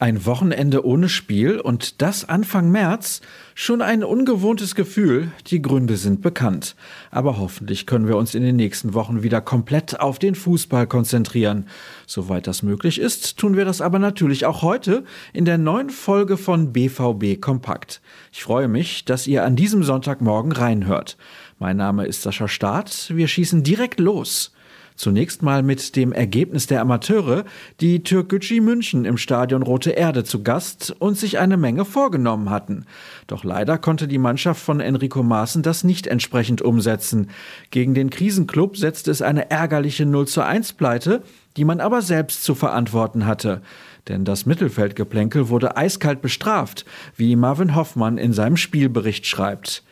[0.00, 3.20] Ein Wochenende ohne Spiel und das Anfang März?
[3.56, 6.76] Schon ein ungewohntes Gefühl, die Gründe sind bekannt.
[7.10, 11.66] Aber hoffentlich können wir uns in den nächsten Wochen wieder komplett auf den Fußball konzentrieren.
[12.06, 16.36] Soweit das möglich ist, tun wir das aber natürlich auch heute in der neuen Folge
[16.36, 18.00] von BVB Kompakt.
[18.30, 21.16] Ich freue mich, dass ihr an diesem Sonntagmorgen reinhört.
[21.58, 24.52] Mein Name ist Sascha Staat, wir schießen direkt los.
[24.98, 27.44] Zunächst mal mit dem Ergebnis der Amateure,
[27.80, 32.84] die Türkgücü München im Stadion Rote Erde zu Gast und sich eine Menge vorgenommen hatten.
[33.28, 37.30] Doch leider konnte die Mannschaft von Enrico Maaßen das nicht entsprechend umsetzen.
[37.70, 41.22] Gegen den Krisenclub setzte es eine ärgerliche 0 zu 1 Pleite,
[41.56, 43.62] die man aber selbst zu verantworten hatte.
[44.08, 49.84] Denn das Mittelfeldgeplänkel wurde eiskalt bestraft, wie Marvin Hoffmann in seinem Spielbericht schreibt.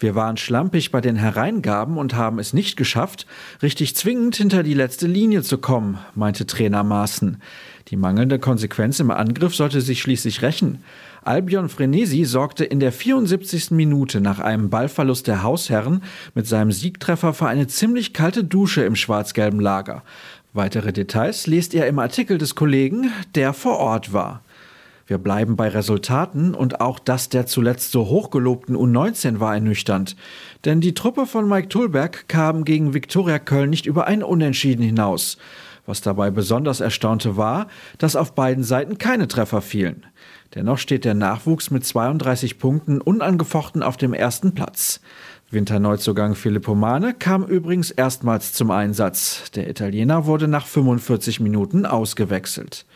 [0.00, 3.26] Wir waren schlampig bei den Hereingaben und haben es nicht geschafft,
[3.62, 7.36] richtig zwingend hinter die letzte Linie zu kommen, meinte Trainer Maaßen.
[7.88, 10.82] Die mangelnde Konsequenz im Angriff sollte sich schließlich rächen.
[11.22, 13.72] Albion Frenesi sorgte in der 74.
[13.72, 16.02] Minute nach einem Ballverlust der Hausherren
[16.34, 20.02] mit seinem Siegtreffer für eine ziemlich kalte Dusche im schwarz-gelben Lager.
[20.54, 24.40] Weitere Details lest ihr im Artikel des Kollegen, der vor Ort war.
[25.10, 30.14] Wir bleiben bei Resultaten und auch das der zuletzt so hochgelobten U19 war ernüchternd.
[30.64, 35.36] Denn die Truppe von Mike Tulberg kam gegen Viktoria Köln nicht über ein Unentschieden hinaus.
[35.84, 37.66] Was dabei besonders erstaunte war,
[37.98, 40.06] dass auf beiden Seiten keine Treffer fielen.
[40.54, 45.00] Dennoch steht der Nachwuchs mit 32 Punkten unangefochten auf dem ersten Platz.
[45.50, 49.50] Winterneuzugang Filippo Mane kam übrigens erstmals zum Einsatz.
[49.56, 52.86] Der Italiener wurde nach 45 Minuten ausgewechselt.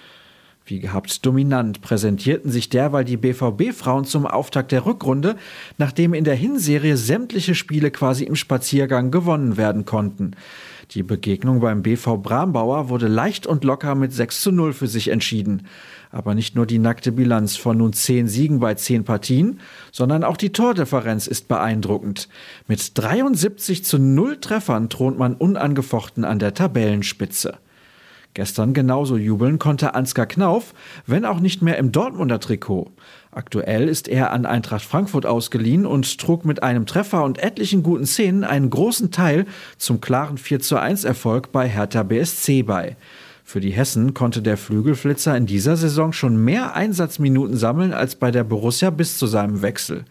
[0.66, 5.36] Wie gehabt dominant präsentierten sich derweil die BVB-Frauen zum Auftakt der Rückrunde,
[5.76, 10.30] nachdem in der Hinserie sämtliche Spiele quasi im Spaziergang gewonnen werden konnten.
[10.92, 15.08] Die Begegnung beim BV Brambauer wurde leicht und locker mit 6 zu 0 für sich
[15.08, 15.66] entschieden.
[16.10, 19.60] Aber nicht nur die nackte Bilanz von nun 10 Siegen bei 10 Partien,
[19.92, 22.28] sondern auch die Tordifferenz ist beeindruckend.
[22.68, 27.58] Mit 73 zu 0 Treffern thront man unangefochten an der Tabellenspitze.
[28.34, 30.74] Gestern genauso jubeln konnte Ansgar Knauf,
[31.06, 32.90] wenn auch nicht mehr im Dortmunder Trikot.
[33.30, 38.06] Aktuell ist er an Eintracht Frankfurt ausgeliehen und trug mit einem Treffer und etlichen guten
[38.06, 39.46] Szenen einen großen Teil
[39.78, 42.96] zum klaren 4 zu 1 Erfolg bei Hertha BSC bei.
[43.44, 48.32] Für die Hessen konnte der Flügelflitzer in dieser Saison schon mehr Einsatzminuten sammeln als bei
[48.32, 50.04] der Borussia bis zu seinem Wechsel.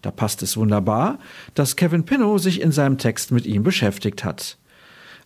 [0.00, 1.18] Da passt es wunderbar,
[1.54, 4.58] dass Kevin Pinnow sich in seinem Text mit ihm beschäftigt hat.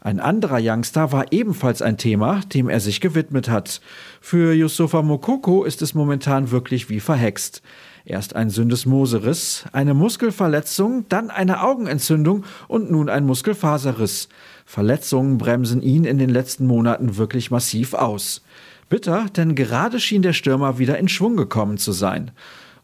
[0.00, 3.81] Ein anderer Youngster war ebenfalls ein Thema, dem er sich gewidmet hat.
[4.20, 7.62] Für Yusufa Mokoko ist es momentan wirklich wie verhext.
[8.04, 14.28] Erst ein Syndesmoseriss, eine Muskelverletzung, dann eine Augenentzündung und nun ein Muskelfaserriss.
[14.64, 18.42] Verletzungen bremsen ihn in den letzten Monaten wirklich massiv aus.
[18.88, 22.30] Bitter, denn gerade schien der Stürmer wieder in Schwung gekommen zu sein.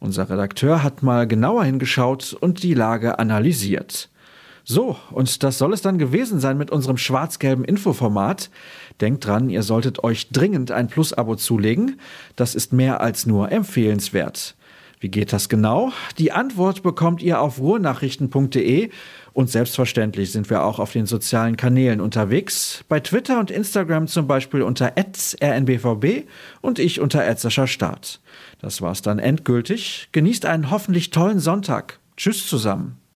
[0.00, 4.10] Unser Redakteur hat mal genauer hingeschaut und die Lage analysiert.
[4.64, 8.50] So, und das soll es dann gewesen sein mit unserem schwarz-gelben Infoformat.
[9.00, 12.00] Denkt dran, ihr solltet euch dringend ein Plus-Abo zulegen.
[12.34, 14.56] Das ist mehr als nur empfehlenswert.
[15.00, 15.92] Wie geht das genau?
[16.16, 18.88] Die Antwort bekommt ihr auf ruhrnachrichten.de
[19.34, 22.86] und selbstverständlich sind wir auch auf den sozialen Kanälen unterwegs.
[22.88, 26.24] Bei Twitter und Instagram zum Beispiel unter rnbvb
[26.62, 27.36] und ich unter
[27.66, 28.20] Start.
[28.62, 30.08] Das war's dann endgültig.
[30.12, 31.98] Genießt einen hoffentlich tollen Sonntag.
[32.16, 33.03] Tschüss zusammen.